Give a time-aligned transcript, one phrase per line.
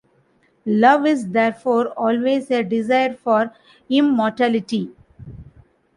[0.65, 3.53] Love is therefore always a desire for
[3.87, 4.89] immortality.